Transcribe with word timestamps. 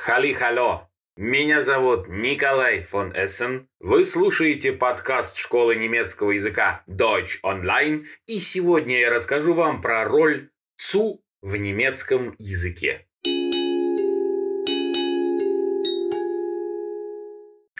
Хали-хало! 0.00 0.88
Меня 1.16 1.60
зовут 1.60 2.06
Николай 2.08 2.82
фон 2.82 3.12
Эссен. 3.16 3.68
Вы 3.80 4.04
слушаете 4.04 4.72
подкаст 4.72 5.36
школы 5.36 5.74
немецкого 5.74 6.30
языка 6.30 6.84
Deutsch 6.86 7.40
Online, 7.42 8.06
и 8.26 8.38
сегодня 8.38 9.00
я 9.00 9.10
расскажу 9.10 9.54
вам 9.54 9.82
про 9.82 10.04
роль 10.04 10.50
ЦУ 10.76 11.20
в 11.42 11.56
немецком 11.56 12.36
языке. 12.38 13.08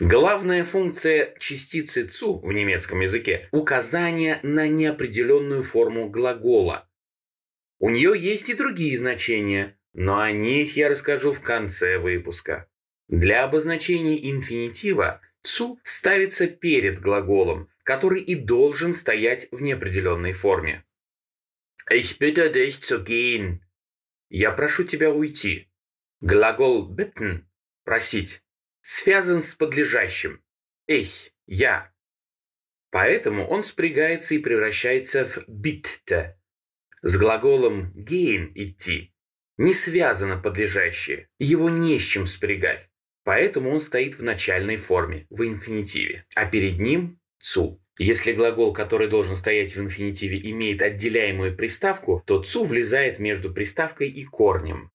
Главная 0.00 0.64
функция 0.64 1.36
частицы 1.38 2.08
«цу» 2.08 2.38
в 2.38 2.52
немецком 2.52 2.98
языке– 2.98 3.46
указание 3.52 4.40
на 4.42 4.66
неопределенную 4.66 5.62
форму 5.62 6.08
глагола. 6.10 6.90
У 7.78 7.90
нее 7.90 8.14
есть 8.18 8.48
и 8.48 8.54
другие 8.54 8.98
значения, 8.98 9.77
но 9.92 10.20
о 10.20 10.30
них 10.30 10.76
я 10.76 10.88
расскажу 10.88 11.32
в 11.32 11.40
конце 11.40 11.98
выпуска. 11.98 12.68
Для 13.08 13.44
обозначения 13.44 14.30
инфинитива 14.30 15.20
«цу» 15.42 15.80
ставится 15.82 16.46
перед 16.46 17.00
глаголом, 17.00 17.68
который 17.84 18.20
и 18.20 18.34
должен 18.34 18.94
стоять 18.94 19.48
в 19.50 19.62
неопределенной 19.62 20.32
форме. 20.32 20.84
Ich 21.90 22.18
bitte 22.18 22.52
dich 22.52 22.82
zu 22.82 23.02
gehen. 23.02 23.60
Я 24.28 24.52
прошу 24.52 24.84
тебя 24.84 25.10
уйти. 25.10 25.70
Глагол 26.20 26.94
bitten– 26.94 27.44
просить 27.84 28.42
связан 28.88 29.42
с 29.42 29.54
подлежащим. 29.54 30.42
Ich, 30.88 31.32
я. 31.46 31.92
Поэтому 32.90 33.46
он 33.46 33.62
спрягается 33.62 34.34
и 34.34 34.38
превращается 34.38 35.26
в 35.26 35.46
bitte. 35.46 36.36
С 37.02 37.16
глаголом 37.18 37.92
gehen– 37.94 38.50
идти. 38.54 39.14
Не 39.58 39.74
связано 39.74 40.38
подлежащее, 40.38 41.28
его 41.38 41.68
не 41.68 41.98
с 41.98 42.02
чем 42.02 42.26
спрягать. 42.26 42.88
Поэтому 43.24 43.70
он 43.70 43.80
стоит 43.80 44.14
в 44.14 44.22
начальной 44.22 44.76
форме, 44.76 45.26
в 45.28 45.42
инфинитиве. 45.46 46.24
А 46.34 46.46
перед 46.46 46.80
ним 46.80 47.20
цу. 47.40 47.82
Если 47.98 48.32
глагол, 48.32 48.72
который 48.72 49.08
должен 49.08 49.34
стоять 49.34 49.74
в 49.74 49.80
инфинитиве, 49.80 50.40
имеет 50.50 50.80
отделяемую 50.80 51.56
приставку, 51.56 52.22
то 52.24 52.40
цу 52.40 52.64
влезает 52.64 53.18
между 53.18 53.52
приставкой 53.52 54.08
и 54.08 54.24
корнем. 54.24 54.92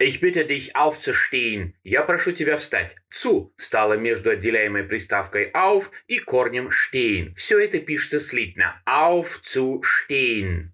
Ich 0.00 0.22
bitte 0.22 0.46
dich 0.46 0.74
aufzustehen. 0.74 1.74
Я 1.84 2.02
прошу 2.02 2.32
тебя 2.32 2.56
встать. 2.56 2.96
Цу 3.10 3.52
встала 3.58 3.98
между 3.98 4.30
отделяемой 4.30 4.84
приставкой 4.84 5.50
auf 5.50 5.90
и 6.06 6.18
корнем 6.18 6.70
stehen. 6.70 7.34
Все 7.34 7.58
это 7.58 7.78
пишется 7.80 8.18
слитно. 8.18 8.82
Aufzustehen. 8.86 10.70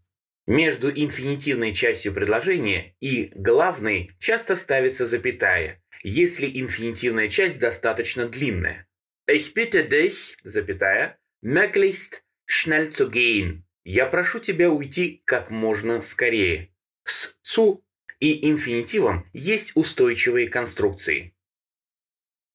Между 0.46 0.90
инфинитивной 0.90 1.74
частью 1.74 2.14
предложения 2.14 2.94
и 3.00 3.32
главной 3.34 4.12
часто 4.20 4.54
ставится 4.54 5.04
запятая, 5.04 5.82
если 6.04 6.46
инфинитивная 6.46 7.28
часть 7.28 7.58
достаточно 7.58 8.28
длинная. 8.28 8.86
Ich 9.28 9.54
bitte 9.54 9.88
dich, 9.88 10.36
запятая, 10.44 11.18
möglichst 11.42 12.22
schnell 12.48 12.90
zu 12.90 13.10
gehen. 13.10 13.64
Я 13.82 14.06
прошу 14.06 14.38
тебя 14.38 14.70
уйти 14.70 15.22
как 15.24 15.50
можно 15.50 16.00
скорее. 16.00 16.72
С 17.02 17.36
цу 17.42 17.84
и 18.20 18.48
инфинитивом 18.48 19.28
есть 19.32 19.72
устойчивые 19.74 20.48
конструкции. 20.48 21.34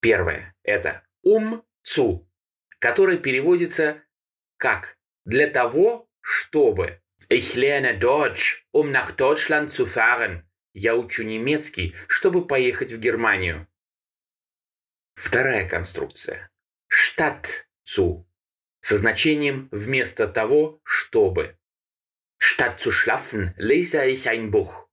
Первое– 0.00 0.54
это 0.62 1.06
ум 1.22 1.62
цу, 1.82 2.26
который 2.78 3.18
переводится 3.18 4.02
как 4.56 4.96
«для 5.24 5.46
того, 5.46 6.08
чтобы». 6.20 7.02
Ich 7.28 7.54
lerne 7.54 7.98
Deutsch, 7.98 8.66
um 8.72 8.90
nach 8.90 9.10
Deutschland 9.12 9.70
zu 9.70 9.86
fahren. 9.86 10.42
Я 10.74 10.96
учу 10.96 11.22
немецкий, 11.22 11.94
чтобы 12.08 12.46
поехать 12.46 12.92
в 12.92 12.98
Германию. 12.98 13.68
Вторая 15.14 15.68
конструкция. 15.68 16.50
Statt 16.88 17.66
zu 17.84 18.26
со 18.82 18.96
значением 18.96 19.68
вместо 19.70 20.26
того, 20.26 20.80
чтобы. 20.84 21.56
Statt 22.38 22.80
zu 22.80 22.90
schlafen 22.90 23.54
lese 23.56 24.04
ich 24.06 24.28
ein 24.28 24.50
Buch. 24.50 24.88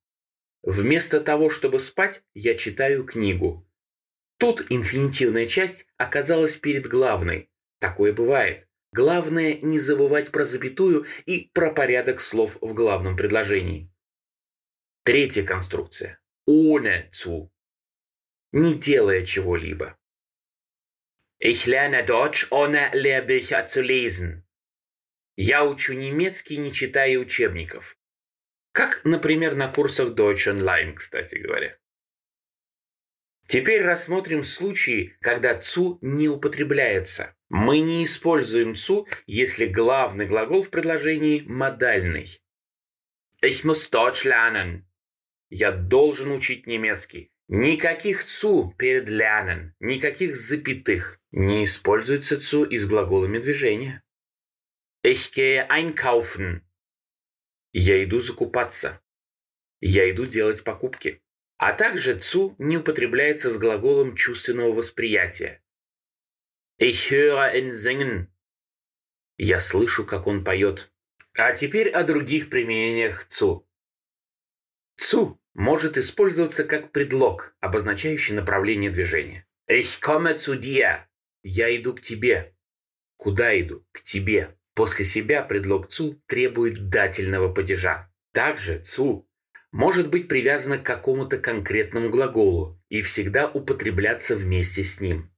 Вместо 0.62 1.20
того, 1.20 1.50
чтобы 1.50 1.80
спать, 1.80 2.22
я 2.36 2.56
читаю 2.56 3.04
книгу. 3.06 3.68
Тут 4.38 4.66
инфинитивная 4.70 5.48
часть 5.48 5.88
оказалась 5.98 6.58
перед 6.58 6.88
главной. 6.88 7.50
Такое 7.80 8.14
бывает. 8.14 8.69
Главное 8.92 9.60
не 9.62 9.78
забывать 9.78 10.32
про 10.32 10.46
запятую 10.46 11.06
и 11.26 11.52
про 11.54 11.72
порядок 11.72 12.22
слов 12.22 12.58
в 12.62 12.74
главном 12.74 13.16
предложении. 13.16 13.92
Третья 15.04 15.44
конструкция. 15.44 16.20
Ohne 16.48 17.10
zu. 17.12 17.52
Не 18.52 18.74
делая 18.74 19.26
чего-либо. 19.26 19.96
Ich 21.40 21.68
lerne 21.68 22.04
Deutsch 22.04 22.48
ohne 22.52 22.90
Lehrbücher 22.94 23.68
zu 23.68 23.82
lesen. 23.82 24.44
Я 25.38 25.64
учу 25.64 25.94
немецкий, 25.94 26.58
не 26.58 26.74
читая 26.74 27.18
учебников. 27.18 27.98
Как, 28.74 29.06
например, 29.06 29.56
на 29.56 29.72
курсах 29.72 30.10
Deutsch 30.16 30.48
Online, 30.48 30.96
кстати 30.96 31.36
говоря. 31.36 31.78
Теперь 33.50 33.82
рассмотрим 33.82 34.44
случаи, 34.44 35.18
когда 35.22 35.58
«цу» 35.58 35.98
не 36.02 36.30
употребляется. 36.30 37.36
Мы 37.50 37.80
не 37.80 38.04
используем 38.04 38.76
«цу», 38.76 39.08
если 39.26 39.66
главный 39.66 40.28
глагол 40.28 40.62
в 40.62 40.70
предложении 40.70 41.42
модальный. 41.48 42.40
Ich 43.44 43.64
muss 43.64 43.90
Deutsch 43.92 44.24
lernen. 44.24 44.84
Я 45.50 45.72
должен 45.72 46.32
учить 46.32 46.68
немецкий. 46.68 47.32
Никаких 47.48 48.24
«цу» 48.24 48.76
перед 48.78 49.10
«lernen», 49.10 49.72
никаких 49.80 50.36
запятых. 50.36 51.20
Не 51.32 51.64
используется 51.64 52.40
«цу» 52.40 52.66
и 52.66 52.78
с 52.78 52.86
глаголами 52.86 53.40
движения. 53.40 54.04
Ich 55.04 55.34
gehe 55.34 55.68
einkaufen. 55.70 56.62
Я 57.74 58.04
иду 58.04 58.20
закупаться. 58.20 59.02
Я 59.82 60.08
иду 60.12 60.28
делать 60.28 60.64
покупки. 60.64 61.24
А 61.60 61.74
также 61.74 62.18
«цу» 62.18 62.56
не 62.58 62.78
употребляется 62.78 63.52
с 63.52 63.58
глаголом 63.58 64.16
чувственного 64.16 64.72
восприятия. 64.72 65.62
Ich 66.80 67.12
höre 67.12 67.54
ihn 67.54 67.74
singen. 67.74 68.28
Я 69.38 69.60
слышу, 69.60 70.06
как 70.06 70.26
он 70.26 70.46
поет. 70.46 70.90
А 71.38 71.52
теперь 71.52 71.90
о 71.90 72.04
других 72.04 72.50
применениях 72.50 73.26
«цу». 73.26 73.68
«Цу» 74.96 75.38
может 75.54 75.98
использоваться 75.98 76.64
как 76.64 76.94
предлог, 76.94 77.54
обозначающий 77.60 78.36
направление 78.36 78.90
движения. 78.90 79.46
Ich 79.68 80.00
komme 80.00 80.38
zu 80.38 80.58
dir. 80.58 81.08
Я 81.44 81.76
иду 81.76 81.94
к 81.94 82.00
тебе. 82.00 82.56
Куда 83.18 83.60
иду? 83.60 83.86
К 83.92 84.02
тебе. 84.02 84.58
После 84.76 85.04
себя 85.04 85.44
предлог 85.44 85.90
«цу» 85.90 86.24
требует 86.26 86.88
дательного 86.88 87.54
падежа. 87.54 88.10
Также 88.32 88.80
«цу» 88.80 89.29
может 89.72 90.10
быть 90.10 90.28
привязано 90.28 90.78
к 90.78 90.84
какому-то 90.84 91.38
конкретному 91.38 92.10
глаголу 92.10 92.82
и 92.90 93.02
всегда 93.02 93.48
употребляться 93.48 94.36
вместе 94.36 94.84
с 94.84 95.00
ним. 95.00 95.32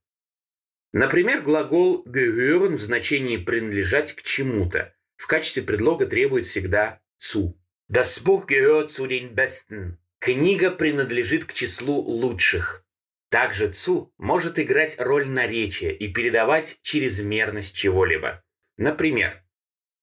Например, 0.92 1.40
глагол 1.42 2.04
gehören 2.06 2.76
в 2.76 2.80
значении 2.80 3.36
«принадлежать 3.36 4.14
к 4.14 4.22
чему-то» 4.22 4.94
в 5.22 5.28
качестве 5.28 5.62
предлога 5.62 6.06
требует 6.06 6.46
всегда 6.46 7.00
«цу». 7.16 7.56
Das 7.88 8.20
Buch 8.24 8.46
gehört 8.48 8.90
zu 8.90 9.06
den 9.06 9.34
besten. 9.34 9.98
Книга 10.18 10.72
принадлежит 10.72 11.44
к 11.44 11.52
числу 11.52 12.00
лучших. 12.00 12.84
Также 13.30 13.68
«цу» 13.68 14.12
может 14.18 14.58
играть 14.58 14.96
роль 14.98 15.28
наречия 15.28 15.90
и 15.90 16.08
передавать 16.08 16.78
чрезмерность 16.82 17.76
чего-либо. 17.76 18.42
Например, 18.76 19.44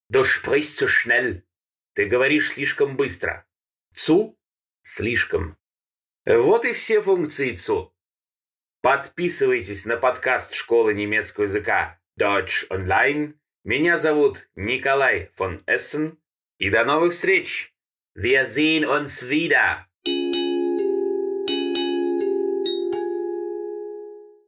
«Du 0.10 0.24
sprichst 0.24 0.82
zu 0.82 0.88
schnell»– 0.88 1.42
«Ты 1.96 2.06
говоришь 2.06 2.52
слишком 2.52 2.96
быстро». 2.96 3.46
«Цу»– 3.94 4.38
«слишком». 4.82 5.58
Вот 6.26 6.66
и 6.66 6.74
все 6.74 7.02
функции 7.02 7.56
«цу». 7.56 7.94
Подписывайтесь 8.82 9.86
на 9.86 9.98
подкаст 9.98 10.54
школы 10.54 10.94
немецкого 10.94 11.44
языка 11.44 12.00
Deutsch 12.18 12.66
Online. 12.70 13.34
Меня 13.66 13.98
зовут 13.98 14.48
Николай 14.56 15.32
фон 15.36 15.60
Эссен. 15.68 16.18
И 16.60 16.70
до 16.70 16.86
новых 16.86 17.12
встреч! 17.12 17.74
Wir 18.16 18.46
sehen 18.46 18.86
uns 18.86 19.28
wieder! 19.28 19.89